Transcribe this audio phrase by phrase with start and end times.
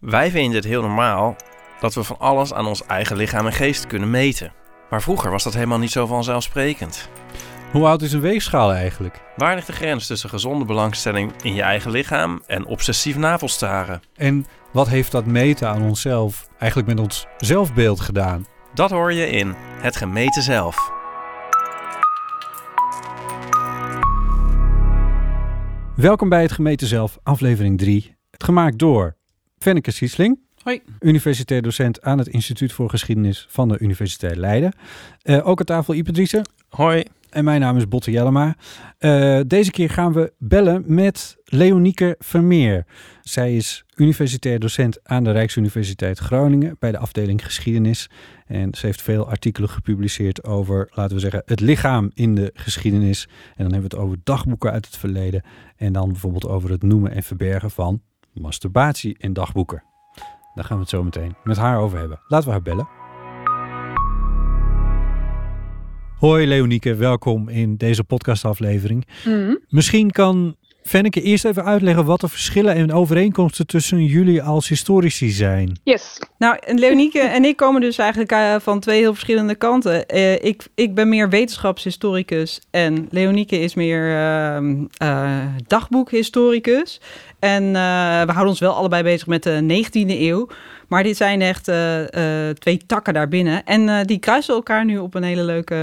[0.00, 1.36] Wij vinden het heel normaal
[1.80, 4.52] dat we van alles aan ons eigen lichaam en geest kunnen meten.
[4.90, 7.08] Maar vroeger was dat helemaal niet zo vanzelfsprekend.
[7.72, 9.20] Hoe oud is een weegschaal eigenlijk?
[9.36, 14.02] Waar ligt de grens tussen gezonde belangstelling in je eigen lichaam en obsessief navelstaren?
[14.16, 18.46] En wat heeft dat meten aan onszelf eigenlijk met ons zelfbeeld gedaan?
[18.74, 20.92] Dat hoor je in Het Gemeten Zelf.
[25.94, 28.16] Welkom bij het Gemeten Zelf, aflevering 3.
[28.30, 29.17] Gemaakt door
[29.58, 30.38] Fenneke Siesling.
[30.62, 30.82] Hoi.
[31.00, 34.72] Universitair docent aan het Instituut voor Geschiedenis van de Universiteit Leiden.
[35.22, 36.48] Eh, ook aan tafel Ipe Driessen.
[36.68, 37.04] Hoi.
[37.30, 38.56] En mijn naam is Botte Jellema.
[38.98, 42.86] Eh, deze keer gaan we bellen met Leonieke Vermeer.
[43.20, 48.10] Zij is universitair docent aan de Rijksuniversiteit Groningen bij de afdeling Geschiedenis.
[48.46, 53.28] En ze heeft veel artikelen gepubliceerd over, laten we zeggen, het lichaam in de geschiedenis.
[53.28, 55.42] En dan hebben we het over dagboeken uit het verleden.
[55.76, 58.02] En dan bijvoorbeeld over het noemen en verbergen van
[58.40, 59.82] masturbatie in dagboeken.
[60.54, 62.20] Daar gaan we het zo meteen met haar over hebben.
[62.28, 62.88] Laten we haar bellen.
[66.18, 69.06] Hoi Leonieke, welkom in deze podcastaflevering.
[69.24, 69.54] Mhm.
[69.68, 70.56] Misschien kan
[70.88, 75.78] Fenneke eerst even uitleggen wat de verschillen en overeenkomsten tussen jullie als historici zijn.
[75.82, 76.20] Yes.
[76.38, 80.06] Nou, Leonieke en ik komen dus eigenlijk eh, van twee heel verschillende kanten.
[80.06, 87.00] Eh, ik, ik ben meer wetenschapshistoricus en Leonieke is meer ehm, eh, dagboekhistoricus.
[87.38, 87.72] En eh,
[88.22, 90.48] we houden ons wel allebei bezig met de 19e eeuw.
[90.88, 93.64] Maar dit zijn echt eh, eh, twee takken daarbinnen.
[93.64, 95.76] En eh, die kruisen elkaar nu op een hele leuke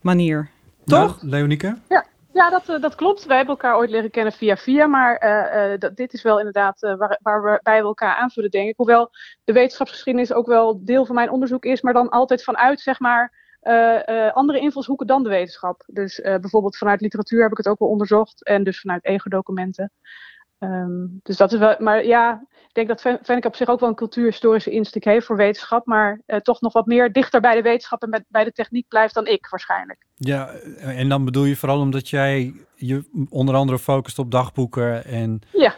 [0.00, 0.48] manier.
[0.84, 1.18] Toch?
[1.22, 1.76] Ja, Leonieke?
[1.88, 3.24] Ja, dat, eh, dat klopt.
[3.24, 4.86] Wij hebben elkaar ooit leren kennen via via.
[4.86, 5.18] Maar
[5.78, 8.76] dat, dit is wel inderdaad eh, waar, waar we bij elkaar aanvullen, denk ik.
[8.76, 9.10] Hoewel
[9.44, 11.80] de wetenschapsgeschiedenis ook wel deel van mijn onderzoek is.
[11.80, 15.82] Maar dan altijd vanuit, zeg maar, eh, andere invalshoeken dan de wetenschap.
[15.86, 18.44] Dus bijvoorbeeld vanuit literatuur heb ik het ook wel onderzocht.
[18.44, 19.92] En dus vanuit ego-documenten.
[20.62, 21.74] Ehm, dus dat is wel...
[21.78, 25.36] Maar ja, ik denk dat Fenneke op zich ook wel een cultuurhistorische insteek heeft voor
[25.36, 25.86] wetenschap.
[25.86, 28.88] Maar eh, toch nog wat meer dichter bij de wetenschap en met, bij de techniek
[28.88, 30.06] blijft dan ik waarschijnlijk.
[30.14, 35.40] Ja, en dan bedoel je vooral omdat jij je onder andere focust op dagboeken en
[35.52, 35.74] Ja.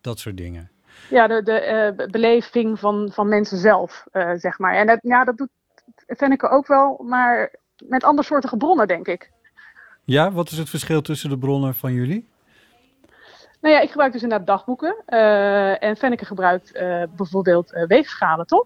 [0.00, 0.70] dat soort dingen.
[1.10, 4.74] Ja, de, de eh, be- beleving van, van mensen zelf, eh, zeg maar.
[4.74, 5.48] En dat, ja, dat doet
[6.06, 7.54] Fenneke ook wel, maar
[7.86, 9.30] met andersoortige bronnen, denk ik.
[10.04, 12.28] Ja, wat is het verschil tussen de bronnen van jullie?
[13.60, 14.96] Nou ja, ik gebruik dus inderdaad dagboeken.
[15.06, 18.64] eh, en Fenneke gebruikt eh, bijvoorbeeld eh, weegschalen, toch?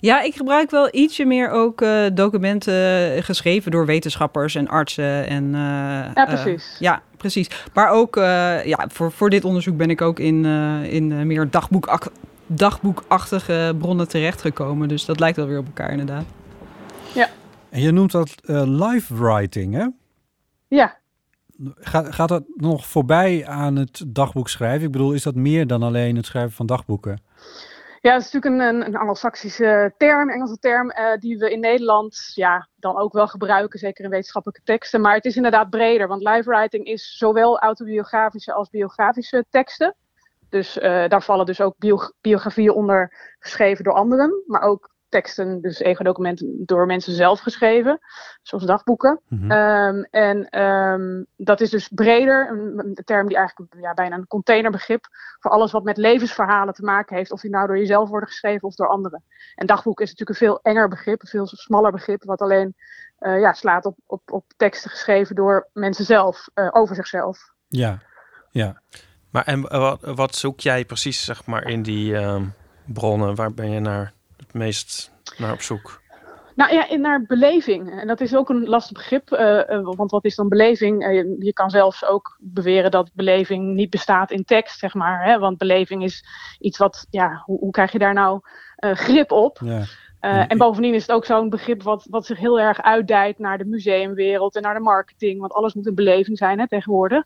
[0.00, 5.26] Ja, ik gebruik wel ietsje meer ook eh, documenten geschreven door wetenschappers en artsen.
[5.26, 5.60] En, eh,
[6.14, 6.76] Ja, precies.
[6.78, 7.50] ja, precies.
[7.74, 11.50] Maar ook eh, ja, voor, voor dit onderzoek ben ik ook in, eh, in meer
[11.50, 12.10] dagboek,
[12.46, 14.88] dagboekachtige bronnen terechtgekomen.
[14.88, 16.24] Dus dat lijkt wel weer op elkaar inderdaad.
[17.70, 19.86] En je noemt dat eh, live writing, hè?
[20.68, 20.96] Ja,
[21.74, 24.86] Gaat, gaat dat nog voorbij aan het dagboek schrijven?
[24.86, 27.20] Ik bedoel, is dat meer dan alleen het schrijven van dagboeken?
[28.06, 32.32] ja dat is natuurlijk een, een, een term, Engelse term, eh, die we in Nederland
[32.34, 35.00] ja, dan ook wel gebruiken, zeker in wetenschappelijke teksten.
[35.00, 39.94] Maar het is inderdaad breder, want live writing is zowel autobiografische als biografische teksten.
[40.48, 45.60] Dus eh, daar vallen dus ook bio- biografieën onder geschreven door anderen, maar ook teksten,
[45.60, 47.98] dus ego-documenten door mensen zelf geschreven,
[48.42, 49.20] zoals dagboeken.
[49.28, 49.50] Mhm.
[49.50, 54.26] Ehm, en ehm, dat is dus breder, een, een term die eigenlijk ja, bijna een
[54.26, 55.06] containerbegrip
[55.38, 58.68] voor alles wat met levensverhalen te maken heeft, of die nou door jezelf worden geschreven
[58.68, 59.22] of door anderen.
[59.54, 62.74] En dagboek is natuurlijk een veel enger begrip, een veel smaller begrip, wat alleen
[63.18, 67.52] eh, ja, slaat op, op, op teksten geschreven door mensen zelf, eh, over zichzelf.
[67.68, 67.98] Ja,
[68.50, 68.80] ja.
[69.30, 72.44] Maar en wat, wat zoek jij precies zeg maar, in die ehm,
[72.84, 73.34] bronnen?
[73.34, 76.00] Waar ben je naar het meest naar op zoek?
[76.54, 78.00] Nou ja, in naar beleving.
[78.00, 79.32] En dat is ook een lastig begrip.
[79.32, 81.02] eh, eh, want wat is dan beleving?
[81.02, 85.24] Eh, je, kan zelfs ook beweren dat beleving niet bestaat in tekst, zeg maar.
[85.24, 85.38] Hè?
[85.38, 86.24] Want beleving is
[86.58, 88.40] iets wat, ja, hoe, hoe krijg je daar nou
[88.76, 89.60] eh, grip op?
[89.64, 89.84] ja.
[90.26, 93.58] Eh, en bovendien is het ook zo'n begrip wat, wat zich heel erg uitdijt naar
[93.58, 95.40] de museumwereld en naar de marketing.
[95.40, 97.24] Want alles moet een beleving zijn hè, tegenwoordig.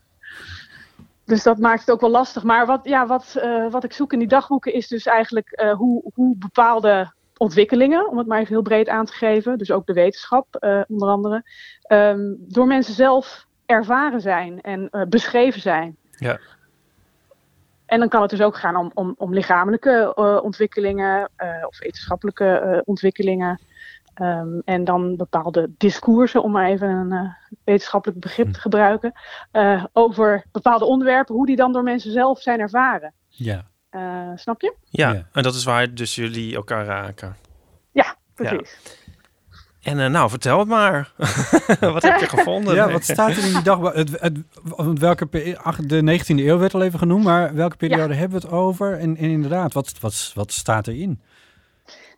[1.31, 2.43] Dus dat maakt het ook wel lastig.
[2.43, 5.73] Maar wat, ja, wat, eh, wat ik zoek in die dagboeken is dus eigenlijk eh,
[5.73, 9.87] hoe, hoe bepaalde ontwikkelingen, om het maar even heel breed aan te geven, dus ook
[9.87, 11.43] de wetenschap eh, onder andere,
[11.83, 15.97] ehm, door mensen zelf ervaren zijn en beschreven zijn.
[16.11, 16.39] Ja.
[17.87, 21.31] En dan kan het dus ook gaan om, om, om lichamelijke ontwikkelingen
[21.67, 23.61] of wetenschappelijke ontwikkelingen.
[24.21, 27.31] Ehm, en dan bepaalde discoursen, om maar even een eh,
[27.65, 29.13] wetenschappelijk begrip te gebruiken,
[29.51, 33.13] eh, over bepaalde onderwerpen, hoe die dan door mensen zelf zijn ervaren.
[33.29, 33.69] ja.
[33.91, 34.01] Eh,
[34.35, 34.75] snap je?
[34.91, 35.27] Ja, Ja.
[35.33, 37.37] en dat is waar dus jullie elkaar raken.
[37.93, 38.79] Ja, precies.
[39.83, 41.13] En eh, nou, vertel het maar.
[41.81, 42.75] wat heb je gevonden?
[42.75, 43.95] Ja, wat staat er in die dagboek?
[43.95, 44.39] Het, het,
[44.99, 48.55] welke, ach, de 19e eeuw werd al even genoemd, maar welke periode hebben we het
[48.55, 48.99] over?
[48.99, 51.21] En, en inderdaad, wat, wat, wat staat erin?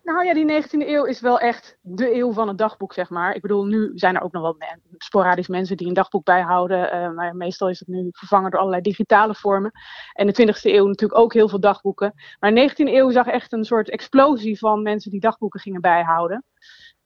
[0.03, 3.35] Nou ja, die 19e eeuw is wel echt de eeuw van het dagboek, zeg maar.
[3.35, 4.57] Ik bedoel, nu zijn er ook nog wel
[4.97, 6.91] sporadisch mensen die een dagboek bijhouden.
[6.91, 9.71] eh, maar meestal is het nu vervangen door allerlei digitale vormen.
[10.13, 12.13] En de 20e eeuw natuurlijk ook heel veel dagboeken.
[12.39, 16.45] Maar de 19e eeuw zag echt een soort explosie van mensen die dagboeken gingen bijhouden.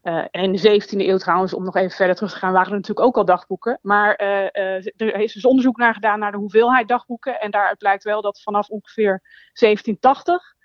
[0.01, 2.71] Eh, en in de 17e eeuw trouwens, om nog even verder terug te gaan, waren
[2.71, 3.79] er natuurlijk ook al dagboeken.
[3.81, 7.39] Maar eh, er is dus onderzoek naar gedaan naar de hoeveelheid dagboeken.
[7.39, 9.21] En daaruit blijkt wel dat vanaf ongeveer
[9.53, 10.55] 1780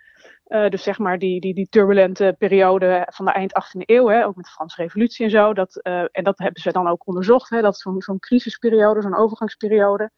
[0.53, 4.27] eh, dus zeg maar die, die, die turbulente periode van de eind 18e eeuw, hè,
[4.27, 5.53] ook met de Franse Revolutie en zo.
[5.55, 9.17] Dat, eh, en dat hebben ze dan ook onderzocht, hè, dat zo'n zo'n crisisperiode, zo'n
[9.17, 10.11] overgangsperiode.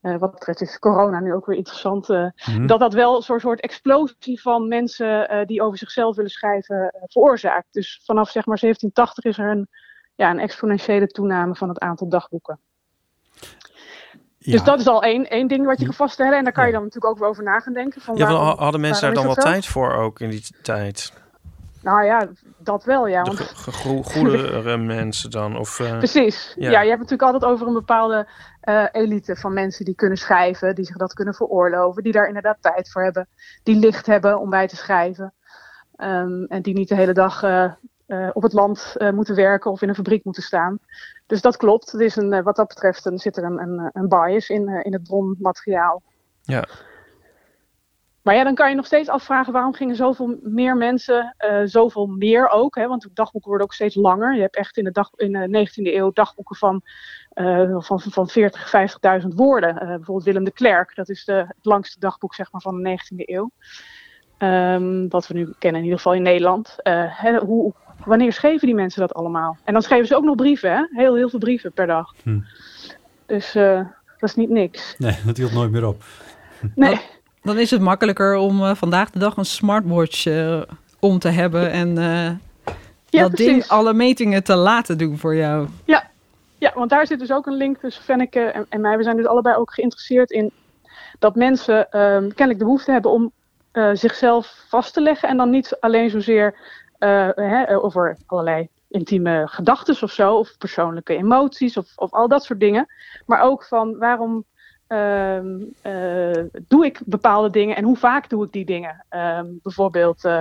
[0.00, 2.10] eh, wat betreft is corona nu ook weer interessant.
[2.10, 2.66] eh, Hm?
[2.66, 7.66] Dat dat wel zo'n soort explosie van mensen die over zichzelf willen schrijven veroorzaakt.
[7.70, 9.68] Dus vanaf zeg maar 1780 is er een,
[10.14, 12.58] ja, een exponentiële toename van het aantal dagboeken.
[14.46, 14.52] Ja.
[14.52, 15.88] Dus dat is al één, één ding wat je Hm.
[15.88, 16.38] kan vaststellen.
[16.38, 16.76] En daar kan je Ja.
[16.76, 18.00] dan natuurlijk ook weer over na gaan denken.
[18.00, 21.12] Van Ja, wel, waarom- hadden mensen daar dan wel tijd voor ook in die tijd?
[21.82, 22.26] Nou ja,
[22.58, 23.22] dat wel, ja.
[23.22, 23.40] Want
[24.04, 25.58] goedere mensen dan?
[25.58, 26.52] Of, eh, Precies.
[26.58, 26.70] Ja.
[26.70, 26.80] Ja.
[26.80, 28.28] je hebt natuurlijk altijd over een bepaalde
[28.60, 32.56] eh, elite van mensen die kunnen schrijven, die zich dat kunnen veroorloven, die daar inderdaad
[32.60, 33.28] tijd voor hebben,
[33.62, 35.34] die licht hebben om bij te schrijven.
[35.96, 37.72] Ehm, en die niet de hele dag eh,
[38.06, 40.78] eh, op het land eh, moeten werken of in een fabriek moeten staan.
[41.26, 41.92] Dus dat klopt.
[41.92, 44.68] Het is een, eh, wat dat betreft een, zit er een, een, een bias in,
[44.68, 46.02] in het bronmateriaal.
[46.42, 46.64] Ja.
[48.22, 52.48] Maar ja, dan kan je nog steeds afvragen waarom gingen zoveel meer mensen, zoveel meer
[52.48, 52.74] ook.
[52.74, 52.86] Hè?
[52.86, 54.34] Want dagboeken worden ook steeds langer.
[54.34, 56.82] Je hebt echt in de, dag, in de 19e eeuw dagboeken van,
[57.28, 58.72] eh van, van 40,
[59.22, 59.74] 50.000 woorden.
[59.74, 63.16] Bijvoorbeeld Willem de Klerk, dat is de, het langste dagboek zeg maar, van de 19e
[63.16, 63.50] eeuw.
[64.38, 66.76] Ehm, wat we nu kennen, in ieder geval in Nederland.
[66.82, 67.74] Hè, hoe,
[68.04, 69.56] wanneer schreven die mensen dat allemaal?
[69.64, 70.82] En dan schreven ze ook nog brieven, hè?
[70.90, 72.14] Heel, heel veel brieven per dag.
[72.22, 72.40] Hm.
[73.26, 73.80] Dus eh,
[74.18, 74.94] dat is niet niks.
[74.98, 76.02] Nee, dat hield nooit meer op.
[76.74, 77.00] Nee.
[77.42, 80.62] Dan is het makkelijker om eh, vandaag de dag een smartwatch eh,
[81.00, 82.30] om te hebben en eh,
[83.08, 85.68] Ja, dat ding alle metingen te laten doen voor jou.
[86.58, 88.96] Ja, want daar zit dus ook een link tussen Fenneke en, en mij.
[88.96, 90.52] We zijn dus allebei ook geïnteresseerd in
[91.18, 93.32] dat mensen ehm, kennelijk de behoefte hebben om
[93.72, 95.28] eh, zichzelf vast te leggen.
[95.28, 96.54] En dan niet alleen zozeer
[96.98, 102.60] hè, over allerlei intieme gedachten of zo, of persoonlijke emoties of, of al dat soort
[102.60, 102.86] dingen.
[103.26, 104.44] Maar ook van waarom
[104.86, 109.04] ehm, eh, doe ik bepaalde dingen en hoe vaak doe ik die dingen.
[109.08, 110.40] Ehm, bijvoorbeeld eh,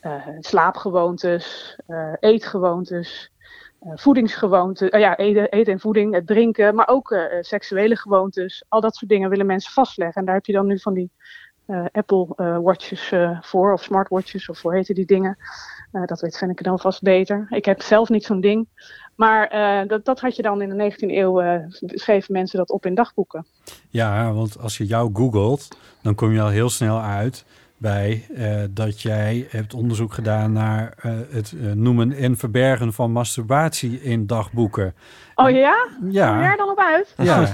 [0.00, 3.32] eh, slaapgewoontes, eh, eetgewoontes
[3.84, 7.96] eh, voedingsgewoonten, eh, ja, eten, eten en voeding, het drinken, maar ook eh, eh, seksuele
[7.96, 8.64] gewoontes.
[8.68, 10.20] Al dat soort dingen willen mensen vastleggen.
[10.20, 11.53] En daar heb je dan nu van die eh,
[11.92, 15.36] Apple eh, Watches eh, voor, of smartwatches, of hoe heten die dingen.
[15.92, 17.46] Eh, dat weet Fenneke dan vast beter.
[17.50, 18.68] Ik heb zelf niet zo'n ding.
[19.14, 22.70] Maar eh, dat, dat had je dan in de 19e eeuw, eh, schreven mensen dat
[22.70, 23.46] op in dagboeken.
[23.88, 25.68] Ja, want als je jou googelt,
[26.02, 27.44] dan kom je al heel snel uit
[27.76, 33.12] bij eh, dat jij hebt onderzoek gedaan naar eh, het eh, noemen en verbergen van
[33.12, 34.94] masturbatie in dagboeken.
[35.34, 35.74] Oh ja?
[35.98, 37.14] Kom je Ja, daar dan op uit?
[37.16, 37.48] ja.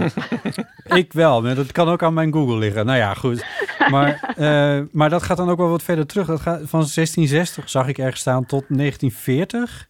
[1.03, 2.87] ik wel, maar dat kan ook aan mijn Google liggen.
[2.87, 3.45] Nou ja, goed.
[3.95, 6.27] Maar, eh, maar dat gaat dan ook wel wat verder terug.
[6.27, 9.89] Dat gaat van 1660 zag ik ergens staan tot 1940.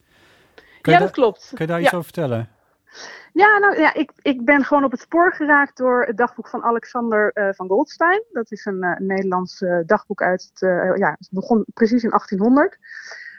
[0.81, 1.51] Kan ja, dat da- klopt.
[1.55, 2.49] kan je daar iets over vertellen?
[3.33, 6.63] Ja, nou ja, ik, ik ben gewoon op het spoor geraakt door het dagboek van
[6.63, 8.23] Alexander eh, van Goldstein.
[8.33, 10.61] Dat is een, eh, Nederlands dagboek uit het,
[10.99, 12.79] ja, het begon precies in 1800.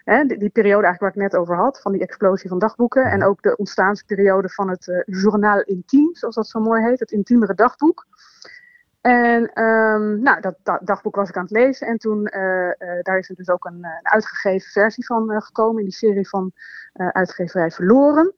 [0.03, 3.05] Hè, die, die periode eigenlijk waar ik net over had, van die explosie van dagboeken.
[3.05, 7.53] En ook de ontstaansperiode van het journaal intiem, zoals dat zo mooi heet, het intiemere
[7.53, 8.05] dagboek.
[9.01, 13.03] En ehm, nou, dat, da- dagboek was ik aan het lezen en toen, eh, eh,
[13.03, 16.29] daar is er dus ook een, eh, een uitgegeven versie van gekomen in die serie
[16.29, 16.51] van
[16.93, 18.33] uitgeverij Verloren.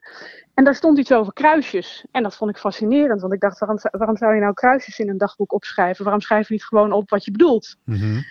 [0.53, 2.05] En daar stond iets over kruisjes.
[2.11, 4.99] En dat vond ik fascinerend, want ik dacht, waarom, zou- waarom zou je nou kruisjes
[4.99, 6.03] in een dagboek opschrijven?
[6.03, 7.75] Waarom schrijf je niet gewoon op wat je bedoelt?
[7.85, 8.21] Mhm.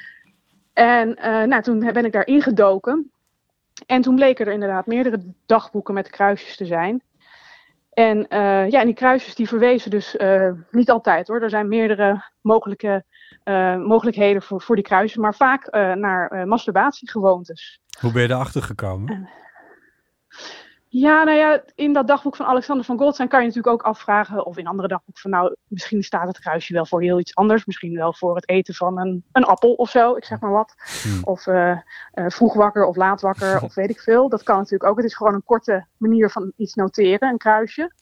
[0.73, 1.09] En
[1.49, 3.11] nou, toen ben ik daar ingedoken.
[3.87, 7.03] En toen bleken er inderdaad meerdere dagboeken met kruisjes te zijn.
[7.93, 11.43] En eh, ja, en die kruisjes die verwezen dus eh, niet altijd hoor.
[11.43, 13.05] Er zijn meerdere mogelijke,
[13.43, 17.81] eh, mogelijkheden voor, voor die kruisjes, maar vaak naar masturbatiegewoontes.
[18.01, 19.29] Hoe ben je erachter gekomen?
[20.95, 24.47] Ja, nou ja, in dat dagboek van Alexander van Goldstein kan je natuurlijk ook afvragen,
[24.47, 27.65] of in andere dagboeken van nou, misschien staat het kruisje wel voor heel iets anders.
[27.65, 30.75] Misschien wel voor het eten van een, een appel of zo, ik zeg maar wat.
[31.03, 31.21] Hmm.
[31.25, 31.79] Of eh, eh,
[32.13, 34.29] vroeg wakker of laat wakker of weet ik veel.
[34.29, 34.97] Dat kan natuurlijk ook.
[34.97, 37.93] Het is gewoon een korte manier van iets noteren, een kruisje.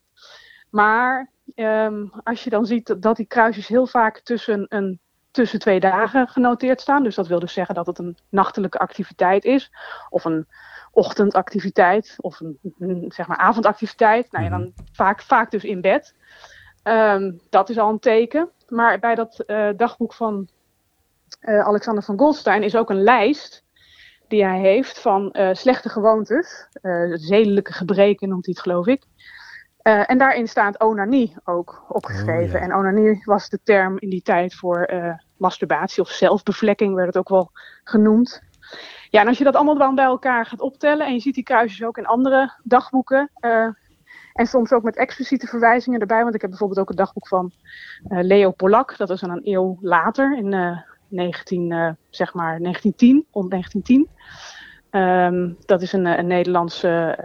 [0.71, 5.59] Maar ehm, als je dan ziet dat, dat die kruisjes heel vaak tussen, een, tussen
[5.59, 7.03] twee dagen genoteerd staan.
[7.03, 9.73] Dus dat wil dus zeggen dat het een nachtelijke activiteit is.
[10.09, 10.47] Of een,
[10.91, 14.33] ochtendactiviteit of een, een, zeg maar avondactiviteit.
[14.33, 16.15] Nou ja, dan vaak, vaak dus in bed.
[16.83, 18.51] Ehm, dat is al een teken.
[18.69, 20.49] Maar bij dat eh, dagboek van
[21.41, 23.65] eh, Alexander van Goldstein is ook een lijst
[24.29, 26.69] die hij heeft van eh, slechte gewoontes.
[27.13, 29.05] zedelijke gebreken noemt hij het, geloof ik.
[29.83, 32.55] en daarin staat onanie ook opgeschreven.
[32.55, 32.61] Oh, ja.
[32.61, 34.91] En onanie was de term in die tijd voor
[35.37, 37.51] masturbatie of zelfbevlekking, werd het ook wel
[37.85, 38.43] genoemd.
[39.11, 41.45] Ja, en als je dat allemaal dan bij elkaar gaat optellen en je ziet die
[41.45, 43.31] kruisjes ook in andere dagboeken.
[43.35, 43.69] eh,
[44.33, 46.23] en soms ook met expliciete verwijzingen erbij.
[46.23, 47.53] Want ik heb bijvoorbeeld ook het dagboek van
[48.09, 48.97] eh, Leo Polak.
[48.97, 54.09] Dat is dan een eeuw later, in eh 19, eh, zeg maar 1910, rond 1910.
[54.91, 57.19] Ehm, dat is een, een Nederlandse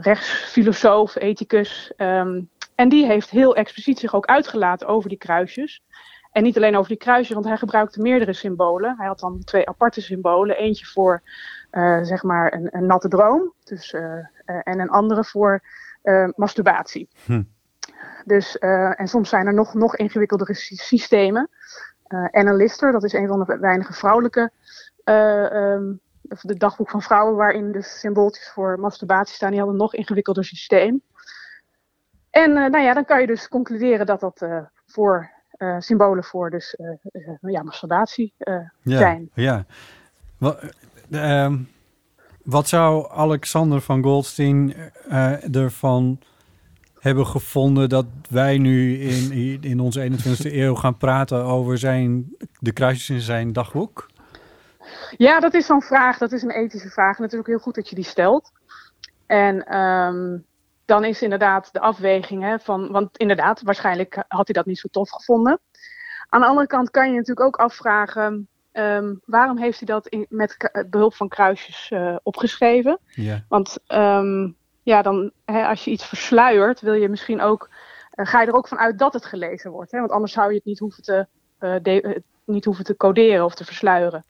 [0.00, 1.92] rechtsfilosoof, ethicus.
[1.96, 2.40] Ehm,
[2.74, 5.82] en die heeft heel expliciet zich ook uitgelaten over die kruisjes.
[6.36, 8.94] En niet alleen over die kruisjes, want hij gebruikte meerdere symbolen.
[8.96, 10.56] Hij had dan twee aparte symbolen.
[10.56, 11.22] Eentje voor
[11.70, 13.52] eh, zeg maar een, een natte droom.
[13.64, 15.62] Dus, eh, eh, en een andere voor
[16.34, 17.08] masturbatie.
[17.24, 17.42] Hm.
[18.24, 21.48] Dus, en soms zijn er nog, nog ingewikkeldere sy- systemen.
[22.30, 24.50] Anna Lister, dat is een van de weinige vrouwelijke
[26.28, 29.50] of de dagboek van vrouwen, waarin dus symbooltjes voor masturbatie staan.
[29.50, 31.02] Die hadden een nog ingewikkelder systeem.
[32.30, 34.46] En nou ja, dan kan je dus concluderen dat dat
[34.86, 35.34] voor
[35.78, 39.30] symbolen voor dus eh, eh, ja, masturbatie eh, Ja, zijn.
[39.34, 39.64] ja.
[40.38, 40.62] Wat,
[41.10, 41.58] eh, ehm,
[42.44, 44.74] wat zou Alexander van Goldstein
[45.08, 46.18] eh, ervan
[46.98, 52.72] hebben gevonden dat wij nu in, in onze 21e eeuw gaan praten over zijn, de
[52.72, 54.10] kruisjes in zijn dagboek?
[55.16, 56.18] Ja, dat is zo'n vraag.
[56.18, 57.16] Dat is een ethische vraag.
[57.16, 58.52] En het is ook heel goed dat je die stelt.
[59.26, 60.38] En ehm,
[60.86, 62.90] dan is inderdaad de afweging hè, van...
[62.90, 65.60] Want inderdaad, waarschijnlijk had hij dat niet zo tof gevonden.
[66.28, 68.48] Aan de andere kant kan je natuurlijk ook afvragen...
[68.72, 72.98] ehm, waarom heeft hij dat in, met behulp van kruisjes eh, opgeschreven?
[73.06, 74.50] Ja, Want ehm,
[74.82, 77.70] ja, dan, hè, als je iets versluiert, wil je misschien ook,
[78.10, 79.90] eh, ga je er ook van uit dat het gelezen wordt.
[79.90, 79.98] Hè?
[79.98, 81.26] Want anders zou je het niet hoeven te,
[81.58, 84.24] eh, de- niet hoeven te coderen of te versluieren.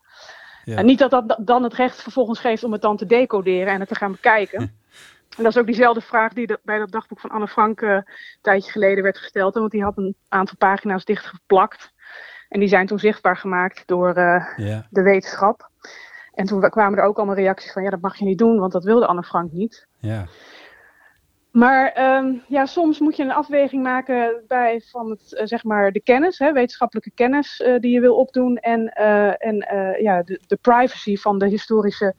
[0.65, 0.77] Ja.
[0.77, 3.81] En niet dat dat dan het recht vervolgens geeft om het dan te decoderen en
[3.81, 4.79] het te gaan bekijken.
[5.37, 7.91] En dat is ook diezelfde vraag die de- bij dat dagboek van Anne Frank eh,
[7.91, 8.05] een
[8.41, 9.55] tijdje geleden werd gesteld.
[9.55, 11.93] Want die had een aantal pagina's dichtgeplakt.
[12.49, 15.71] En die zijn toen zichtbaar gemaakt door eh, ja, de wetenschap.
[16.35, 18.73] En toen kwamen er ook allemaal reacties van, ja, dat mag je niet doen, want
[18.73, 19.87] dat wilde Anne Frank niet.
[19.99, 20.27] ja.
[21.51, 25.93] Maar ehm, ja, soms moet je een afweging maken bij van het, eh, zeg maar
[25.93, 28.89] de kennis, hè, wetenschappelijke kennis die je wil opdoen en,
[29.39, 29.57] en
[30.01, 32.15] ja, de, de privacy van de historische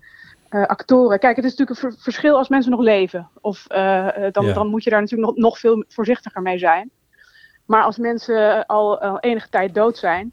[0.50, 1.20] eh, actoren.
[1.20, 3.30] Kijk, het is natuurlijk een ver- verschil als mensen nog leven.
[3.42, 4.54] Of eh, eh, dan, Ja.
[4.54, 6.90] dan moet je daar natuurlijk nog, nog veel voorzichtiger mee zijn.
[7.66, 10.32] Maar als mensen al, al enige tijd dood zijn,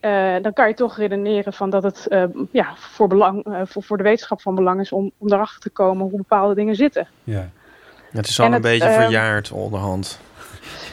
[0.00, 3.82] eh, dan kan je toch redeneren van dat het eh, ja, voor, belang, eh, voor,
[3.82, 7.08] voor de wetenschap van belang is om, om erachter te komen hoe bepaalde dingen zitten.
[7.24, 7.48] ja.
[8.10, 10.20] Het is al En een het, beetje ehm, verjaard onderhand.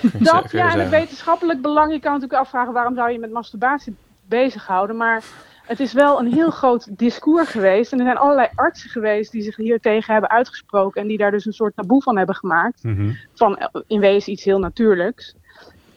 [0.20, 1.92] Dat, ja, en het wetenschappelijk belang.
[1.94, 3.96] Je kan natuurlijk afvragen waarom zou je met masturbatie
[4.26, 4.96] bezighouden.
[4.98, 5.24] Maar
[5.72, 7.92] het is wel een heel groot discours geweest.
[7.92, 11.02] En er zijn allerlei artsen geweest die zich hier tegen hebben uitgesproken.
[11.02, 12.84] En die daar dus een soort taboe van hebben gemaakt.
[12.84, 13.12] Mhm.
[13.34, 15.36] Van eh, in wezen iets heel natuurlijks.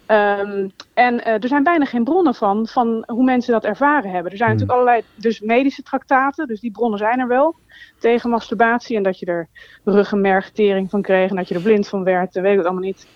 [0.07, 4.31] Ehm, en eh, er zijn bijna geen bronnen van, van hoe mensen dat ervaren hebben.
[4.33, 4.59] Er zijn Hmm.
[4.59, 7.55] natuurlijk allerlei dus medische traktaten, dus die bronnen zijn er wel
[7.99, 8.97] tegen masturbatie.
[8.97, 9.49] En dat je er
[9.85, 12.85] ruggenmergtering van kreeg en dat je er blind van werd, en weet ik het allemaal
[12.85, 13.07] niet.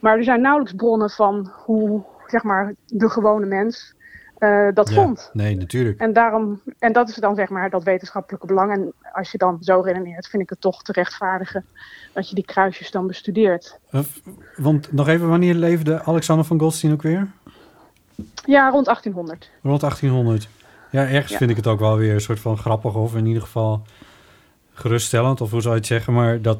[0.00, 3.94] Maar er zijn nauwelijks bronnen van hoe, zeg maar, de gewone mens
[4.40, 4.94] eh, dat Ja.
[4.94, 5.30] vond.
[5.32, 6.00] Nee, natuurlijk.
[6.00, 8.72] En, daarom, en dat is dan zeg maar dat wetenschappelijke belang.
[8.72, 11.64] En als je dan zo redeneert, vind ik het toch te rechtvaardigen
[12.12, 13.78] dat je die kruisjes dan bestudeert.
[13.90, 14.00] Eh,
[14.56, 17.28] Want nog even, wanneer leefde Alexander van Goldstein ook weer?
[18.46, 19.50] Ja, rond 1800.
[19.62, 20.48] Rond 1800.
[20.90, 21.38] Ja, ergens Ja.
[21.38, 23.82] vind ik het ook wel weer een soort van grappig of in ieder geval
[24.72, 26.58] geruststellend, of hoe zou je het zeggen, maar dat,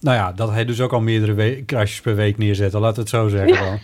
[0.00, 3.28] nou ja, dat hij dus ook al meerdere kruisjes per week neerzette, laat het zo
[3.28, 3.64] zeggen dan.
[3.66, 3.78] Ja,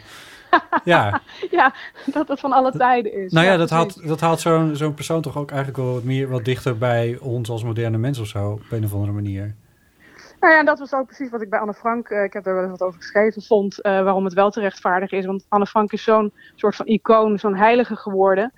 [0.84, 1.72] Ja,
[2.06, 3.32] dat het van alle tijden is.
[3.32, 6.28] nou ja, dat haalt, dat haalt zo'n zo'n persoon toch ook eigenlijk wel wat meer,
[6.28, 9.54] wat dichter bij ons als moderne mens of zo, op een of andere manier.
[10.40, 12.54] Nou ja, dat was ook precies wat ik bij Anne Frank, eh, ik heb er
[12.54, 13.80] wel eens wat over geschreven, vond.
[13.80, 15.26] eh, waarom het wel te rechtvaardigen is.
[15.26, 18.52] Want Anne Frank is zo'n soort van icoon, zo'n heilige geworden.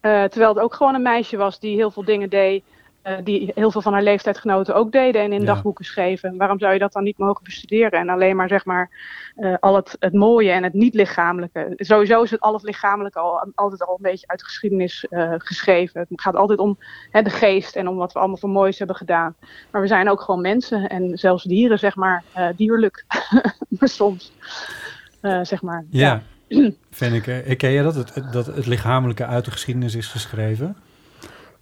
[0.00, 2.64] Eh, terwijl het ook gewoon een meisje was die heel veel dingen deed.
[3.02, 5.46] Eh, die heel veel van haar leeftijdgenoten ook deden en in Ja.
[5.46, 6.36] dagboeken schreven.
[6.36, 8.00] Waarom zou je dat dan niet mogen bestuderen?
[8.00, 8.90] En alleen maar zeg maar
[9.36, 11.72] eh, al het, het mooie en het niet-lichamelijke.
[11.76, 15.32] Sowieso is het al het lichamelijke al, altijd al een beetje uit de geschiedenis eh,
[15.36, 16.00] geschreven.
[16.00, 16.78] Het gaat altijd om
[17.10, 19.34] hè, de geest en om wat we allemaal voor moois hebben gedaan.
[19.70, 22.22] Maar we zijn ook gewoon mensen en zelfs dieren, zeg maar,
[22.56, 23.04] dierlijk.
[23.78, 24.32] maar soms,
[25.42, 25.84] zeg maar.
[25.90, 26.22] Ja,
[26.90, 27.58] vind ik.
[27.58, 30.76] Ken je dat, het, dat het lichamelijke uit de geschiedenis is geschreven?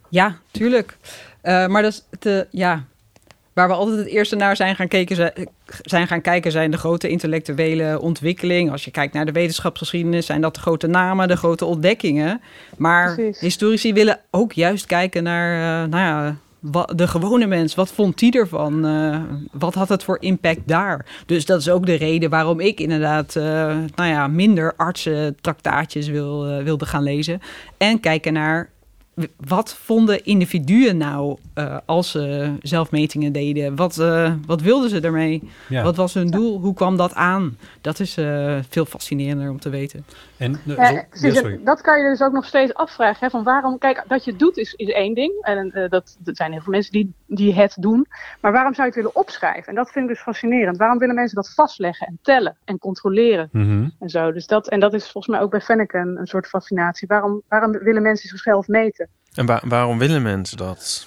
[0.08, 0.96] Ja, tuurlijk.
[1.42, 2.84] Uh, maar dat is te, ja,
[3.52, 5.32] waar we altijd het eerste naar zijn gaan, kijken,
[5.82, 8.70] zijn gaan kijken, zijn de grote intellectuele ontwikkeling.
[8.70, 12.40] Als je kijkt naar de wetenschapsgeschiedenis, zijn dat de grote namen, de grote ontdekkingen.
[12.76, 13.40] Maar Precies.
[13.40, 16.36] historici willen ook juist kijken naar, uh, nou ja,
[16.94, 18.86] de gewone mens, wat vond die ervan?
[18.86, 19.20] Uh,
[19.52, 21.06] wat had het voor impact daar?
[21.26, 23.44] Dus dat is ook de reden waarom ik inderdaad uh,
[23.94, 27.40] nou ja, minder artsen traktaatjes wil, uh, wilde gaan lezen.
[27.76, 28.70] En kijken naar
[29.37, 33.76] wat vonden individuen nou uh, als ze zelfmetingen deden?
[33.76, 35.50] Wat, uh, wat wilden ze ermee?
[35.68, 35.82] Ja.
[35.82, 36.61] Wat was hun doel?
[36.61, 37.58] Hoe kwam dat aan?
[37.80, 40.04] Dat is uh, veel fascinerender om te weten.
[40.37, 43.16] En, ja, ja, dat kan je dus ook nog steeds afvragen.
[43.20, 45.32] Hè, van waarom, kijk, dat je het doet is, is één ding.
[45.40, 48.06] En dat, dat zijn heel veel mensen die, die het doen.
[48.40, 49.68] Maar waarom zou je het willen opschrijven?
[49.68, 50.76] En dat vind ik dus fascinerend.
[50.76, 53.49] Waarom willen mensen dat vastleggen en tellen en controleren?
[53.52, 53.92] Mm -hmm.
[53.99, 54.32] En zo.
[54.32, 57.08] Dus dat, en dat is volgens mij ook bij Fenneke een, een soort fascinatie.
[57.08, 59.05] Waarom, waarom willen mensen zichzelf meten?
[59.37, 61.07] En waarom willen mensen dat?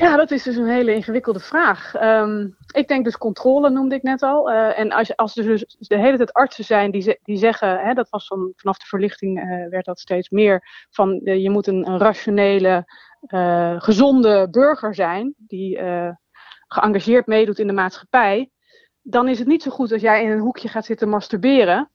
[0.00, 2.02] Ja, dat is dus een hele ingewikkelde vraag.
[2.02, 4.50] Um, ik denk dus controle noemde ik net al.
[4.50, 7.94] Uh, en als, als er dus de hele tijd artsen zijn die, die zeggen, hè,
[7.94, 11.66] dat was van, vanaf de verlichting uh, werd dat steeds meer, van uh, je moet
[11.66, 12.84] een, rationele,
[13.78, 15.80] gezonde burger zijn die
[16.68, 18.50] geëngageerd meedoet in de maatschappij.
[19.02, 21.90] Dan is het niet zo goed als jij in een hoekje gaat zitten masturberen.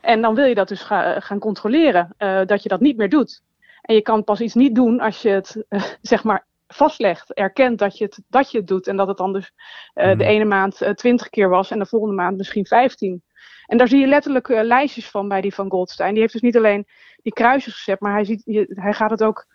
[0.00, 2.14] en dan wil je dat dus ga, gaan controleren,
[2.46, 3.42] dat je dat niet meer doet.
[3.86, 7.78] En je kan pas iets niet doen als je het, uh, zeg maar, vastlegt, erkent
[7.78, 8.86] dat je het, dat je het doet.
[8.86, 9.52] En dat het dan dus
[9.94, 13.22] uh, de ene maand uh, twintig keer was en de volgende maand misschien vijftien.
[13.66, 16.12] En daar zie je letterlijk lijstjes van bij die van Goldstein.
[16.12, 16.86] Die heeft dus niet alleen
[17.22, 19.46] die kruisjes gezet, maar hij, ziet, je, hij gaat het ook,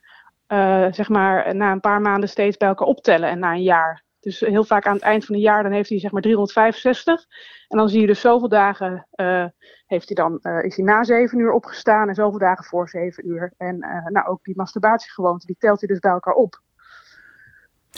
[0.92, 4.04] zeg maar, na een paar maanden steeds bij elkaar optellen en na een jaar.
[4.22, 7.26] Dus heel vaak aan het eind van het jaar, dan heeft hij zeg maar 365.
[7.68, 9.46] En dan zie je dus zoveel dagen, uh,
[9.86, 13.28] heeft hij dan, uh, is hij na zeven uur opgestaan en zoveel dagen voor zeven
[13.28, 13.54] uur.
[13.58, 16.62] En uh, nou, ook die masturbatiegewoonte, die telt hij dus bij elkaar op.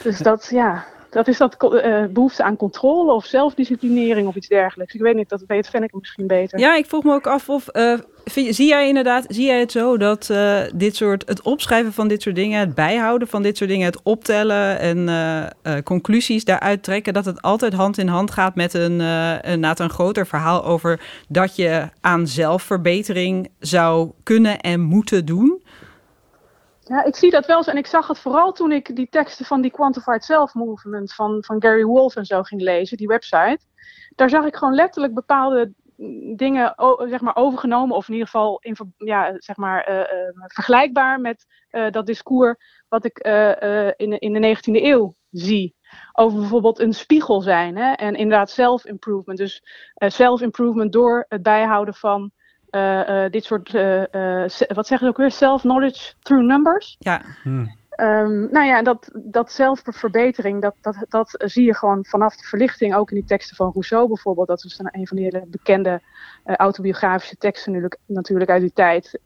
[0.02, 4.94] Dus dat, ja, dat is dat uh, behoefte aan controle of zelfdisciplinering of iets dergelijks.
[4.94, 6.60] Ik weet niet, dat weet Fenneke misschien beter.
[6.60, 9.98] Ja, ik vroeg me ook af of, uh, zie jij inderdaad, zie jij het zo
[9.98, 13.70] dat uh, dit soort, het opschrijven van dit soort dingen, het bijhouden van dit soort
[13.70, 18.74] dingen, het optellen en conclusies daaruit trekken, dat het altijd hand in hand gaat met
[18.74, 25.63] een, een, een groter verhaal over dat je aan zelfverbetering zou kunnen en moeten doen?
[26.86, 29.46] Ja, ik zie dat wel eens en ik zag het vooral toen ik die teksten
[29.46, 33.60] van die Quantified Self Movement van, van Gary Wolf en zo ging lezen, die website.
[34.16, 35.74] Daar zag ik gewoon letterlijk bepaalde
[36.36, 36.74] dingen
[37.10, 41.46] zeg maar, overgenomen, of in ieder geval in, ja, zeg maar, uh, uh, vergelijkbaar met
[41.72, 42.58] uh, dat discours
[42.90, 43.18] wat ik
[43.98, 45.76] in, in de 19e eeuw zie.
[46.14, 47.92] Over bijvoorbeeld een spiegel zijn hè?
[47.92, 49.38] en inderdaad self-improvement.
[49.38, 52.32] Dus self-improvement door het bijhouden van
[53.32, 54.04] dit soort, uh,
[54.68, 56.96] wat zeggen ze ook weer, self-knowledge through numbers.
[57.00, 57.22] Ja.
[57.44, 57.82] Hmm.
[57.98, 62.96] Um, nou ja, dat, dat zelfverbetering, dat, dat, dat zie je gewoon vanaf de verlichting,
[62.96, 64.48] ook in die teksten van Rousseau bijvoorbeeld.
[64.48, 66.02] Dat is dan een van die hele bekende
[66.44, 69.20] autobiografische teksten natuurlijk, natuurlijk uit die tijd.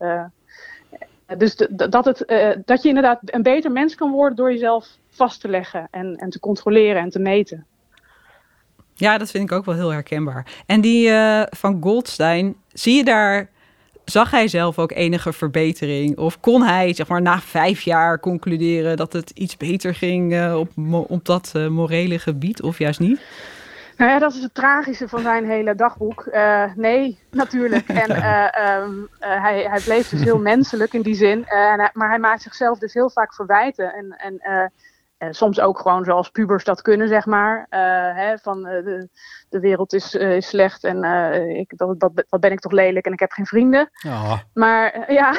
[1.38, 2.23] dus de, dat, het,
[2.65, 6.29] dat je inderdaad een beter mens kan worden door jezelf vast te leggen en, en
[6.29, 7.65] te controleren en te meten.
[8.93, 10.63] Ja, dat vind ik ook wel heel herkenbaar.
[10.65, 13.50] En die uh, van Goldstein, zie je daar,
[14.06, 16.18] zag hij zelf ook enige verbetering?
[16.18, 20.60] Of kon hij, zeg maar, na vijf jaar concluderen dat het iets beter ging uh,
[20.60, 20.70] op,
[21.10, 23.22] op dat uh, morele gebied, of juist niet?
[23.98, 26.30] Nou ja, dat is het tragische van zijn hele dagboek.
[26.34, 27.88] Uh, nee, natuurlijk.
[27.88, 28.48] En uh,
[28.84, 31.44] um, uh, hij, hij bleef dus heel menselijk in die zin.
[31.46, 33.94] Hij, maar hij maakt zichzelf dus heel vaak verwijten.
[33.94, 34.72] En, en
[35.17, 37.58] en soms ook gewoon zoals pubers dat kunnen, zeg maar.
[37.69, 37.80] Uh,
[38.15, 39.10] hè, van uh, de,
[39.49, 41.03] de, wereld is, uh, is slecht en
[41.56, 43.89] ik, dat, dat, ben ik toch lelijk en ik heb geen vrienden.
[44.06, 44.39] Oh.
[44.53, 45.36] Maar ja,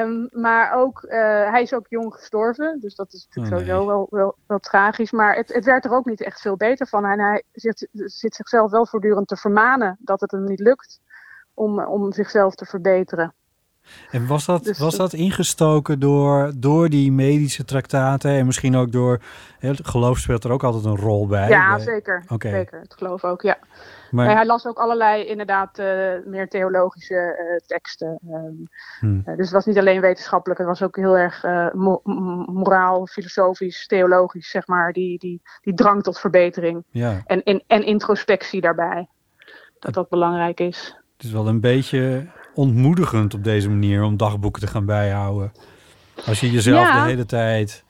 [0.00, 1.04] um, maar ook,
[1.50, 2.80] hij is ook jong gestorven.
[2.80, 3.68] Dus dat is natuurlijk oh, nee.
[3.68, 5.10] sowieso wel, wel, wel, tragisch.
[5.10, 7.04] Maar het, het werd er ook niet echt veel beter van.
[7.04, 11.00] En hij zit, zit zichzelf wel voortdurend te vermanen dat het hem niet lukt
[11.54, 13.34] om, om zichzelf te verbeteren.
[14.10, 18.92] En was dat, dus, was dat ingestoken door, door die medische traktaten en misschien ook
[18.92, 19.20] door,
[19.58, 21.48] het geloof speelt er ook altijd een rol bij?
[21.48, 22.24] Ja, bij, zeker.
[22.28, 22.50] Okay.
[22.50, 23.58] Zeker, het geloof ook, ja.
[24.10, 25.86] Maar, hij las ook allerlei inderdaad uh,
[26.24, 28.18] meer theologische uh, teksten.
[28.30, 28.68] Um,
[29.00, 29.22] hmm.
[29.26, 32.00] uh, dus het was niet alleen wetenschappelijk, het was ook heel erg mo
[32.46, 36.84] moraal, filosofisch, theologisch, zeg maar, die, die, die drang tot verbetering.
[36.90, 37.22] Ja.
[37.26, 39.08] En, en, en introspectie daarbij,
[39.78, 40.96] dat dat belangrijk is.
[41.16, 42.26] Het is wel een beetje
[42.58, 45.52] ontmoedigend op deze manier om dagboeken te gaan bijhouden.
[46.26, 47.02] Als je jezelf ja.
[47.02, 47.84] de hele tijd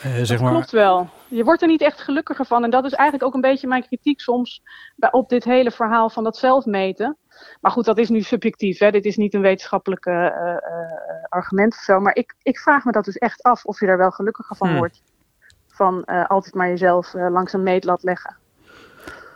[0.00, 0.50] eh, zeg Dat maar.
[0.50, 1.08] klopt wel.
[1.28, 2.64] Je wordt er niet echt gelukkiger van.
[2.64, 4.62] En dat is eigenlijk ook een beetje mijn kritiek soms
[5.10, 7.16] op dit hele verhaal van dat zelfmeten.
[7.60, 8.78] Maar goed, dat is nu subjectief.
[8.78, 8.90] Hè?
[8.90, 12.00] Dit is niet een wetenschappelijke eh, eh, argument of zo.
[12.00, 14.68] Maar ik, ik vraag me dat dus echt af of je er wel gelukkiger van
[14.68, 14.76] Hmm.
[14.76, 15.02] wordt.
[15.66, 18.36] Van altijd maar jezelf langs een meetlat leggen.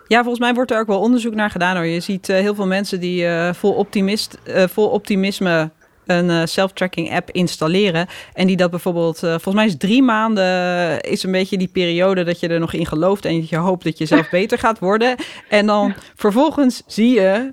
[0.08, 1.84] Ja, volgens mij wordt er ook wel onderzoek naar gedaan hoor.
[1.84, 5.70] Je ziet eh, heel veel mensen die eh, vol, optimist, eh, vol optimisme
[6.06, 8.06] een self-tracking app installeren.
[8.34, 12.40] En die dat bijvoorbeeld, volgens mij is drie maanden is een beetje die periode dat
[12.40, 13.24] je er nog in gelooft.
[13.24, 15.16] En je hoopt dat je zelf beter gaat worden.
[15.48, 17.50] En dan vervolgens zie je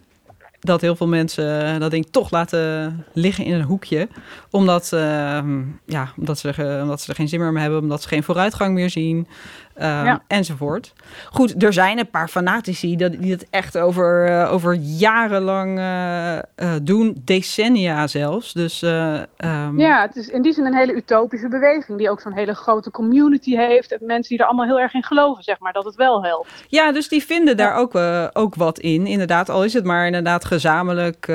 [0.66, 4.08] dat heel veel mensen dat ding toch laten liggen in een hoekje.
[4.50, 5.40] Omdat, eh,
[5.86, 8.24] ja, omdat, ze, er, omdat ze er geen zin meer mee hebben, omdat ze geen
[8.24, 9.28] vooruitgang meer zien.
[9.76, 10.22] Eh, Ja.
[10.28, 10.94] Enzovoort.
[11.32, 16.38] Goed, er zijn een paar fanatici dat, die het echt over, eh, over jarenlang eh,
[16.38, 16.44] eh,
[16.82, 18.54] doen, decennia zelfs.
[18.54, 21.98] Dus eh, ehm, Ja, het is in die zin een hele utopische beweging.
[21.98, 23.92] Die ook zo'n hele grote community heeft.
[23.92, 25.74] En mensen die er allemaal heel erg in geloven, zeg maar.
[25.74, 26.50] Dat het wel helpt.
[26.68, 27.96] Ja, dus die vinden daar ook,
[28.34, 29.08] ook wat in.
[29.08, 31.26] Inderdaad, al is het maar inderdaad gezamenlijk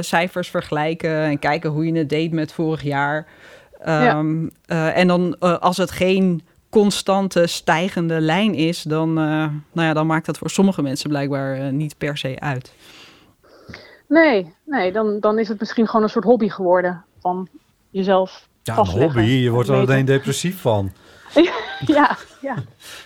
[0.00, 3.26] cijfers vergelijken en kijken hoe je het deed met vorig jaar.
[3.84, 9.24] Ehm, eh, en dan als het geen constante stijgende lijn is, dan, eh,
[9.72, 12.74] nou ja, dan maakt dat voor sommige mensen blijkbaar eh, niet per se uit.
[14.08, 17.04] Nee, nee dan, dan is het misschien gewoon een soort hobby geworden.
[17.20, 17.48] Van
[17.90, 19.20] jezelf Ja, een hobby.
[19.20, 20.92] Je wordt er alleen depressief van.
[21.86, 22.54] Ja, ja.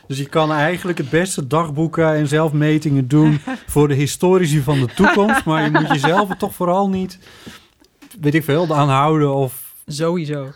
[0.07, 4.87] Dus je kan eigenlijk het beste dagboeken en zelfmetingen doen voor de historici van de
[4.87, 5.45] toekomst.
[5.45, 7.19] Maar je moet jezelf er toch vooral niet,
[8.21, 9.65] weet ik veel, aan houden of...
[9.87, 10.53] Sowieso.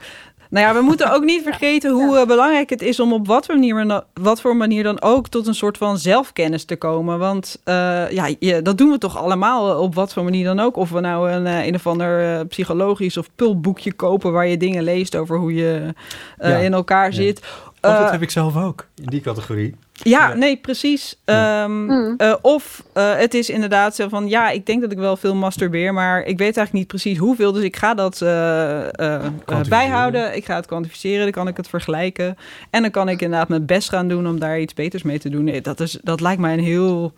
[0.51, 3.47] Nou ja, we moeten ook niet vergeten hoe eh, belangrijk het is om op wat
[3.47, 7.19] voor, manier, wat voor manier dan ook tot een soort van zelfkennis te komen.
[7.19, 10.61] Want eh, ja, je, dat doen we toch allemaal eh, op wat voor manier dan
[10.61, 10.77] ook.
[10.77, 14.57] Of we nou een, eh, een of ander eh, psychologisch of pulpboekje kopen waar je
[14.57, 15.95] dingen leest over hoe je
[16.39, 16.57] eh, Ja.
[16.57, 17.15] in elkaar Ja.
[17.17, 17.39] zit.
[17.81, 19.75] Of dat heb ik zelf ook, in die categorie.
[20.03, 20.35] Ja, Ja.
[20.35, 21.17] nee, precies.
[21.25, 21.63] Ja.
[21.63, 22.15] Ehm, Mm.
[22.17, 25.35] eh, of eh, het is inderdaad zo van, ja, ik denk dat ik wel veel
[25.35, 27.53] masturbeer, maar ik weet eigenlijk niet precies hoeveel.
[27.53, 29.27] Dus ik ga dat eh,
[29.69, 30.37] bijhouden.
[30.37, 32.37] Ik ga het kwantificeren, dan kan ik het vergelijken.
[32.71, 35.29] En dan kan ik inderdaad mijn best gaan doen om daar iets beters mee te
[35.29, 35.45] doen.
[35.45, 37.13] Nee, dat, is, dat lijkt mij een heel,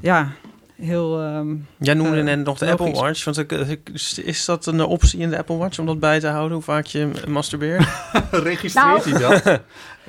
[0.00, 0.28] ja,
[0.76, 1.20] heel...
[1.20, 2.80] ehm, Jij noemde Eh, net nog de logisch.
[2.86, 3.24] Apple Watch.
[3.24, 3.38] Want
[3.70, 3.88] ik-
[4.24, 6.52] is dat een optie in de Apple Watch om dat bij te houden?
[6.52, 7.86] Hoe vaak je masturbeert?
[8.30, 9.10] Registreert Nou.
[9.28, 9.60] hij dat?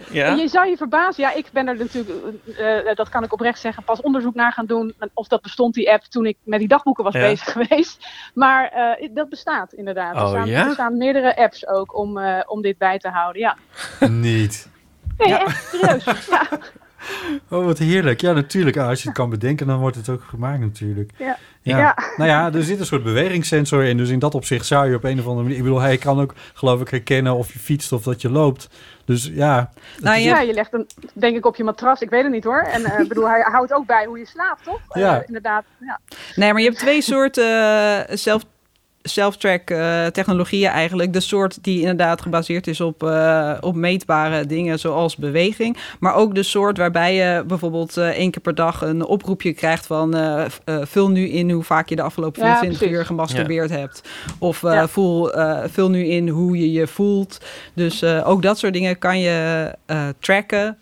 [0.09, 0.33] ja?
[0.33, 1.23] Je zou je verbazen.
[1.23, 2.15] Ja, ik ben er natuurlijk,
[2.57, 4.93] eh, eh, dat kan ik oprecht zeggen, pas onderzoek naar gaan doen.
[5.13, 7.19] Of dat bestond, die app, toen ik met die dagboeken was Ja.
[7.19, 8.07] bezig geweest.
[8.33, 10.15] Maar eh, dat bestaat inderdaad.
[10.15, 10.65] Oh, er, staan, ja?
[10.67, 13.41] er staan meerdere apps ook om, eh, om dit bij te houden.
[13.41, 13.57] Ja,
[14.07, 14.69] Niet.
[15.17, 16.03] nee, echt serieus.
[16.29, 16.47] Ja.
[17.49, 18.21] Oh, wat heerlijk.
[18.21, 18.77] Ja, natuurlijk.
[18.77, 21.11] Ah, Als je het kan bedenken, dan wordt het ook gemaakt natuurlijk.
[21.17, 21.37] Ja.
[21.61, 21.77] Ja.
[21.77, 21.95] Ja.
[22.17, 23.97] Nou ja, er zit een soort bewegingssensor in.
[23.97, 25.57] Dus in dat opzicht zou je op een of andere manier...
[25.57, 28.69] Ik bedoel, hij kan ook, geloof ik, herkennen of je fietst of dat je loopt.
[29.05, 29.69] Dus ja...
[29.99, 32.01] Nou, Ja, je legt hem denk ik op je matras.
[32.01, 32.61] Ik weet het niet hoor.
[32.61, 34.79] En eh, ik bedoel, hij houdt ook bij hoe je slaapt, toch?
[34.89, 35.23] Eh, Ja.
[35.27, 35.63] inderdaad.
[35.79, 35.99] Ja.
[36.35, 37.45] Nee, maar je hebt twee soorten
[38.07, 38.43] eh, self,
[39.07, 41.13] self-track eh, technologieën eigenlijk.
[41.13, 45.77] De soort die inderdaad gebaseerd is op, eh, op meetbare dingen zoals beweging.
[45.99, 49.85] Maar ook de soort waarbij je bijvoorbeeld eh, één keer per dag een oproepje krijgt
[49.87, 50.15] van...
[50.15, 52.97] eh, eh, vul nu in hoe vaak je de afgelopen Ja, 24 precies.
[52.97, 54.01] uur gemasturbeerd hebt.
[54.39, 54.87] Of eh, Ja.
[54.87, 57.37] voel, eh, vul nu in hoe je je voelt.
[57.73, 60.77] Dus eh, ook dat soort dingen kan je eh, tracken...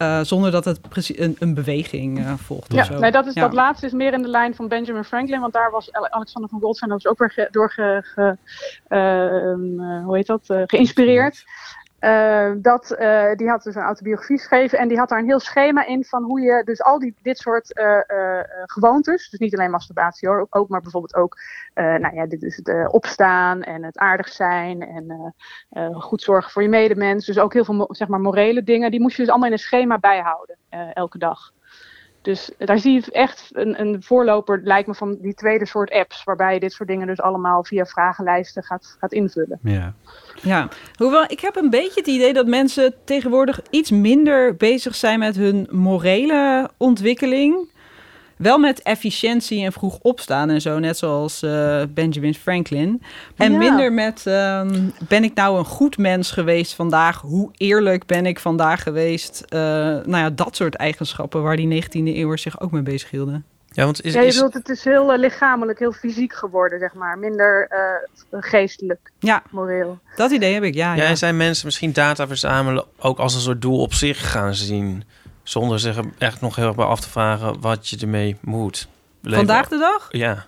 [0.00, 2.72] eh, zonder dat het precies een, een beweging eh, volgt.
[2.72, 2.98] Ja, of zo.
[2.98, 3.40] nee, dat, is, Ja.
[3.40, 6.50] dat laatste is meer in de lijn van Benjamin Franklin, want daar was Ale- Alexander
[6.50, 8.36] van Goldstein dus ook weer ge- door ge, ge-
[8.88, 11.44] eh, ehm, eh, hoe heet dat, eh, geïnspireerd.
[12.00, 15.40] Eh, dat, eh, die had dus een autobiografie geschreven en die had daar een heel
[15.40, 17.98] schema in van hoe je dus al die, dit soort eh,
[18.66, 21.38] gewoontes, dus niet alleen masturbatie hoor, ook, maar bijvoorbeeld ook
[21.74, 25.34] nou ja, dit is het opstaan en het aardig zijn en
[25.92, 27.26] goed zorgen voor je medemens.
[27.26, 29.58] Dus ook heel veel zeg maar, morele dingen, die moest je dus allemaal in een
[29.58, 30.56] schema bijhouden
[30.92, 31.52] elke dag.
[32.22, 36.24] Dus daar zie je echt een, een voorloper, lijkt me, van die tweede soort apps.
[36.24, 39.58] Waarbij je dit soort dingen dus allemaal via vragenlijsten gaat, gaat invullen.
[39.62, 39.94] Ja.
[40.42, 45.18] Ja, hoewel ik heb een beetje het idee dat mensen tegenwoordig iets minder bezig zijn
[45.18, 47.68] met hun morele ontwikkeling.
[48.40, 53.02] Wel met efficiëntie en vroeg opstaan en zo, net zoals eh, Benjamin Franklin.
[53.36, 53.58] En Ja.
[53.58, 57.20] minder met, ehm, ben ik nou een goed mens geweest vandaag?
[57.20, 59.40] Hoe eerlijk ben ik vandaag geweest?
[59.48, 63.44] Eh, nou ja, dat soort eigenschappen waar die 19e eeuw zich ook mee bezig hielden.
[63.72, 66.94] Ja, want is, Ja, je bedoelt, het is heel eh, lichamelijk, heel fysiek geworden, zeg
[66.94, 67.18] maar.
[67.18, 69.98] Minder eh, geestelijk, Ja, moreel.
[70.16, 70.94] dat idee heb ik, ja.
[70.94, 71.08] ja, ja.
[71.08, 75.04] en zijn mensen misschien data verzamelen ook als een soort doel op zich gaan zien?
[75.50, 78.88] Zonder zich echt nog heel erg bij af te vragen wat je ermee moet.
[79.20, 80.08] Leven- Vandaag de dag?
[80.10, 80.46] Ja.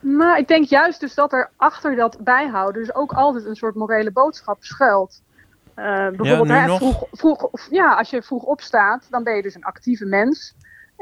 [0.00, 3.74] Maar ik denk juist dus dat er achter dat bijhouden dus ook altijd een soort
[3.74, 5.22] morele boodschap schuilt.
[5.74, 7.02] Eh, bijvoorbeeld, nu hè, nog?
[7.12, 10.54] vroeg, ja, als je vroeg opstaat, dan ben je dus een actieve mens.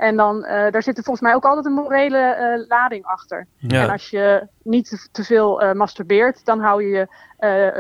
[0.03, 3.47] En dan, eh, daar zit er volgens mij ook altijd een morele eh, lading achter.
[3.69, 7.09] En als je niet te, veel eh, masturbeert, dan hou je je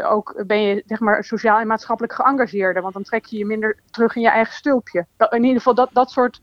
[0.05, 2.83] ook, ben je zeg maar, sociaal en maatschappelijk geëngageerder.
[2.83, 5.07] Want dan trek je je minder terug in je eigen stulpje.
[5.31, 6.41] In ieder geval dat, dat soort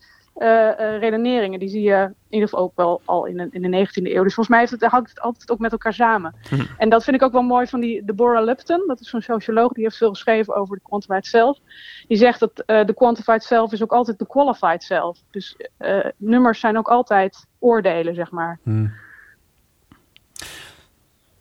[1.00, 4.04] redeneringen, die zie je in ieder geval ook wel al in de, in de 19e
[4.04, 4.24] eeuw.
[4.24, 6.36] Dus volgens mij heeft het, hangt het altijd ook met elkaar samen.
[6.50, 6.62] Hm.
[6.78, 8.84] En dat vind ik ook wel mooi van die Deborah Lupton.
[8.88, 11.60] Dat is zo'n socioloog, die heeft veel geschreven over de quantified self.
[12.08, 15.20] Die zegt dat eh, de quantified self is ook altijd de qualified self.
[15.32, 18.60] Dus eh, nummers zijn ook altijd oordelen, zeg maar.
[18.64, 18.94] Hmm.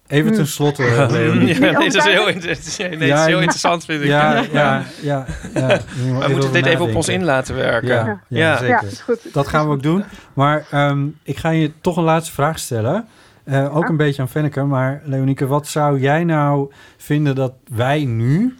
[0.08, 0.46] Even.
[0.86, 4.06] Ja, nee, dat is heel, inter- het is- nee, het is heel interessant, vind ik.
[4.06, 5.24] Ja, ja, ja.
[5.54, 5.66] ja.
[6.26, 7.88] We moeten dit even op ons in laten werken.
[7.88, 8.56] Ja, ja, Ja.
[8.58, 8.82] zeker.
[8.82, 9.32] Ja, is goed.
[9.32, 10.04] Dat gaan we ook doen.
[10.34, 13.06] Maar ehm, ik ga je toch een laatste vraag stellen.
[13.44, 13.88] Eh, ook Ja.
[13.88, 14.62] een beetje aan Fenneke.
[14.64, 18.56] Maar Leonieke, wat zou jij nou vinden dat wij nu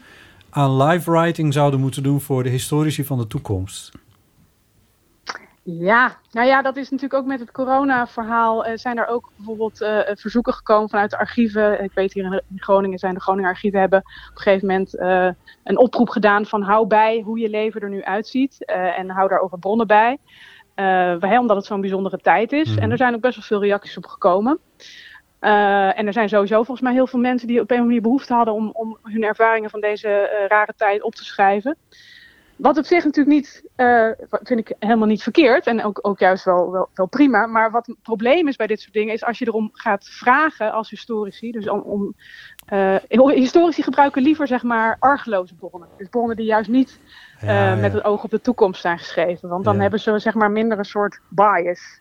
[0.50, 3.92] aan live writing zouden moeten doen voor de historici van de toekomst?
[5.76, 8.64] Ja, nou ja, dat is natuurlijk ook met het corona-verhaal.
[8.64, 11.84] eh, zijn er ook bijvoorbeeld eh, verzoeken gekomen vanuit de archieven.
[11.84, 14.96] Ik weet hier in in Groningen zijn de Groninger archieven hebben op een gegeven moment
[14.96, 15.28] eh,
[15.64, 19.40] een oproep gedaan van hou bij hoe je leven er nu uitziet en hou daar
[19.40, 20.18] ook wat bronnen bij.
[21.38, 22.70] Omdat het zo'n bijzondere tijd is.
[22.70, 22.78] Mhm.
[22.78, 24.58] En er zijn ook best wel veel reacties op gekomen.
[25.40, 28.02] En er zijn sowieso volgens mij heel veel mensen die op een of andere manier
[28.02, 31.76] behoefte hadden om, om hun ervaringen van deze rare tijd op te schrijven.
[32.58, 34.08] Wat op zich natuurlijk niet, eh,
[34.42, 37.46] vind ik helemaal niet verkeerd en ook, ook juist wel, wel, wel prima.
[37.46, 40.72] Maar wat het probleem is bij dit soort dingen, is als je erom gaat vragen
[40.72, 41.50] als historici.
[41.52, 42.14] Dus om, om
[42.66, 42.96] eh,
[43.28, 45.88] historici gebruiken liever zeg maar argeloze bronnen.
[45.96, 47.00] Dus bronnen die juist niet
[47.40, 49.48] eh, Ja, met het oog op de toekomst zijn geschreven.
[49.48, 49.80] Want dan Ja.
[49.80, 52.00] hebben ze zeg maar minder een soort bias.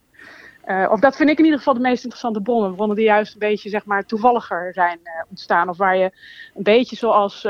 [0.89, 2.75] Of dat vind ik in ieder geval de meest interessante bronnen.
[2.75, 5.69] Bronnen die juist een beetje zeg maar, toevalliger zijn ontstaan.
[5.69, 6.11] Of waar je
[6.55, 7.47] een beetje zoals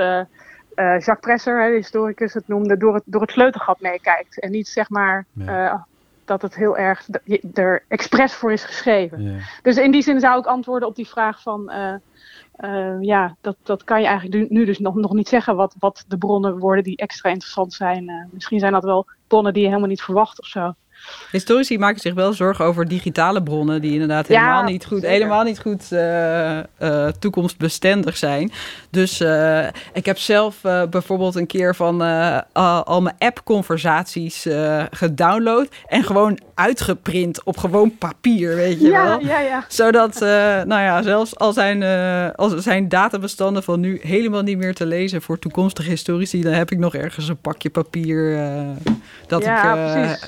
[0.77, 4.39] eh, Jacques Presser, hè, de historicus, het noemde, door het, door het sleutelgat meekijkt.
[4.39, 5.81] En niet zeg maar eh,
[6.25, 7.07] dat het heel erg
[7.53, 9.23] er expres voor is geschreven.
[9.23, 9.37] Ja.
[9.61, 11.69] Dus in die zin zou ik antwoorden op die vraag van...
[11.69, 16.05] eh, ja, dat, dat kan je eigenlijk nu, dus nog, nog niet zeggen wat, wat
[16.07, 18.29] de bronnen worden die extra interessant zijn.
[18.31, 20.73] Misschien zijn dat wel bronnen die je helemaal niet verwacht of zo.
[21.31, 25.13] Historici maken zich wel zorgen over digitale bronnen die inderdaad Ja, helemaal niet goed, zeker.
[25.15, 26.65] helemaal niet goed eh, eh,
[27.19, 28.51] toekomstbestendig zijn.
[28.89, 32.01] Dus eh, ik heb zelf bijvoorbeeld een keer van
[32.53, 34.47] al, mijn app-conversaties
[34.91, 39.19] gedownload en gewoon uitgeprint op gewoon papier, weet je wel.
[39.19, 39.65] ja, ja.
[39.67, 40.19] Zodat,
[40.65, 41.83] nou ja, zelfs al zijn,
[42.35, 46.71] al zijn databestanden van nu helemaal niet meer te lezen voor toekomstige historici, dan heb
[46.71, 48.39] ik nog ergens een pakje papier
[49.27, 50.27] dat Ja, ik eh,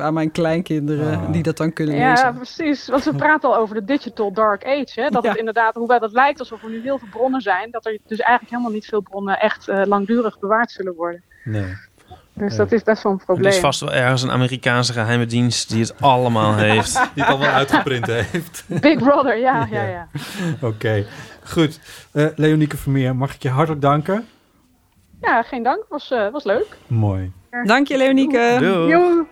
[0.00, 1.32] aan mijn kleinkinderen, Ah.
[1.32, 2.34] die dat dan kunnen Ja, lezen.
[2.34, 2.88] precies.
[2.88, 5.00] Want we praten al over de digital dark age.
[5.00, 5.08] Hè?
[5.08, 5.28] Dat Ja.
[5.28, 8.18] het inderdaad, hoewel dat lijkt alsof er nu heel veel bronnen zijn, dat er dus
[8.18, 11.22] eigenlijk helemaal niet veel bronnen echt eh, langdurig bewaard zullen worden.
[11.44, 11.76] Nee.
[12.34, 12.58] Dus Ja.
[12.58, 13.52] dat is best wel een Er probleem.
[13.52, 16.92] is vast wel ergens een Amerikaanse geheime dienst die het allemaal heeft.
[17.14, 18.64] Die het al wel uitgeprint heeft.
[18.66, 19.88] Big Brother, ja, ja, Ja.
[19.88, 20.06] ja.
[20.68, 21.04] Oké,
[21.44, 21.80] goed.
[22.12, 24.26] Eh Leonieke Vermeer, mag ik je hartelijk danken?
[25.20, 25.84] Ja, geen dank.
[25.88, 26.76] Was, eh, was leuk.
[26.86, 27.32] Mooi.
[27.64, 28.56] Dank je, Leonieke.
[28.60, 29.24] Doei.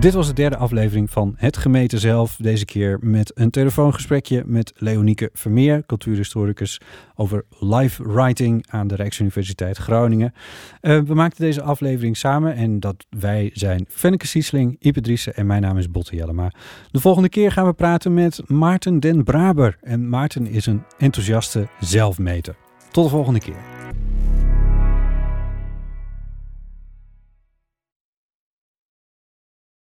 [0.00, 2.36] Dit was de derde aflevering van Het Gemeten Zelf.
[2.36, 6.80] Deze keer met een telefoongesprekje met Leonieke Vermeer, cultuurhistoricus,
[7.14, 10.34] over live writing aan de Rijksuniversiteit Groningen.
[10.80, 15.46] Eh, we maakten deze aflevering samen en dat wij zijn Fenneke Siesling, Ipe Driessen en
[15.46, 16.52] mijn naam is Botte Jellema.
[16.90, 19.76] De volgende keer gaan we praten met Maarten den Braber.
[19.80, 22.56] En Maarten is een enthousiaste zelfmeter.
[22.90, 23.73] Tot de volgende keer.